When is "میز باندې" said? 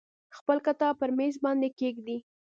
1.17-1.69